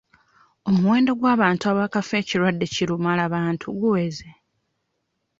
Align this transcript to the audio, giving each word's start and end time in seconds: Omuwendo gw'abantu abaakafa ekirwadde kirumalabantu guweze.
Omuwendo 0.69 1.11
gw'abantu 1.19 1.63
abaakafa 1.71 2.13
ekirwadde 2.21 2.65
kirumalabantu 2.73 3.65
guweze. 3.79 4.29